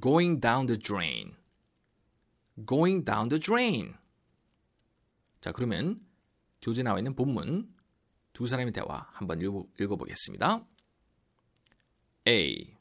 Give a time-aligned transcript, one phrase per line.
[0.00, 1.36] going down the drain.
[2.64, 3.94] going down the drain.
[5.40, 6.00] 자, 그러면
[6.60, 7.72] 교재 나와 있는 본문
[8.32, 10.66] 두 사람의 대화 한번 읽어, 읽어보겠습니다.
[12.26, 12.76] A.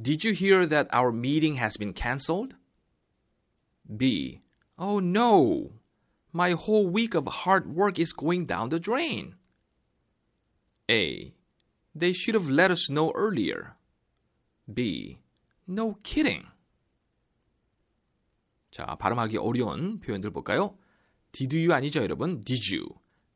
[0.00, 2.56] Did you hear that our meeting has been cancelled?
[3.84, 4.40] B.
[4.78, 5.72] Oh no!
[6.32, 9.36] My whole week of hard work is going down the drain.
[10.90, 11.34] A.
[11.94, 13.76] They should have let us know earlier.
[14.72, 15.18] B.
[15.67, 16.45] No kidding.
[18.71, 20.77] 자, 발음하기 어려운 표현들 볼까요?
[21.31, 22.43] Did you 아니죠, 여러분?
[22.43, 22.87] Did you.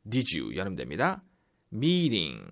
[0.08, 0.55] Did you.
[0.55, 1.23] 여름 됩니다.
[1.71, 2.44] Meeting.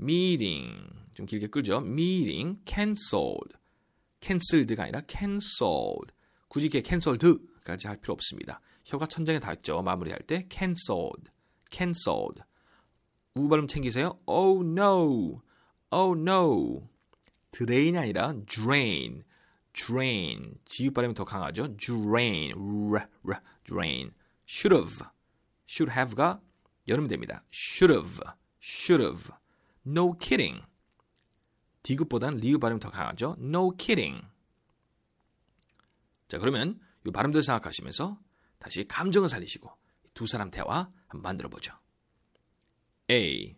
[0.00, 0.90] Meeting.
[1.14, 1.78] 좀 길게 끌죠.
[1.78, 2.60] Meeting.
[2.66, 3.56] Cancelled.
[4.20, 6.12] Cancelled가 아니라 cancelled.
[6.48, 8.60] 굳이 이렇게 cancelled까지 할 필요 없습니다.
[8.84, 9.82] 혀가 천장에 닿죠.
[9.82, 11.30] 마무리할 때 cancelled.
[11.70, 12.42] cancelled.
[13.34, 14.18] 우 발음 챙기세요.
[14.26, 15.42] Oh no.
[15.90, 16.88] Oh no.
[17.66, 19.24] Drain이 아니라 drain.
[19.72, 20.58] drain.
[20.64, 21.76] 지읒 발음이 더 강하죠.
[21.76, 22.54] drain.
[23.64, 24.12] drain.
[24.46, 25.06] should have.
[25.68, 26.40] should have가
[26.86, 27.44] 여름이 됩니다.
[27.52, 28.20] should have.
[28.62, 29.32] should have.
[29.86, 30.62] no kidding.
[31.82, 33.36] 디귿보단 리우 발음이 더 강하죠.
[33.38, 34.24] no kidding.
[36.28, 38.20] 자, 그러면 이 발음들 생각하시면서
[38.58, 39.70] 다시 감정을 살리시고
[40.14, 41.72] 두 사람 대화 한번 만들어 보죠.
[43.10, 43.56] A.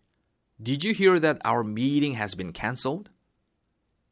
[0.63, 3.11] Did you hear that our meeting has been cancelled?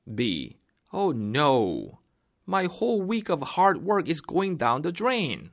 [0.08, 0.58] B.
[0.92, 2.00] Oh no.
[2.46, 5.52] My whole week of hard work is going down the drain.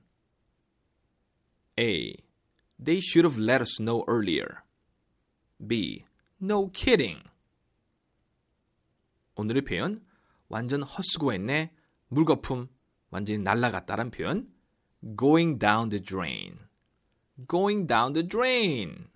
[1.79, 2.17] A.
[2.79, 4.65] They should have let us know earlier.
[5.65, 6.05] B.
[6.41, 7.23] No kidding.
[9.37, 10.05] 오늘의 표현
[10.49, 11.73] 완전 헛수고했네.
[12.09, 12.69] 물거품
[13.11, 14.53] 완전히 날라갔다란 표현
[15.17, 16.59] going down the drain.
[17.47, 19.09] going down the drain.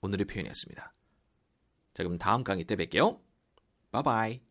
[0.00, 0.92] 오늘의 표현이었습니다.
[1.94, 3.20] 자, 그럼 다음 강의 때 뵐게요.
[3.91, 4.41] Bye bye.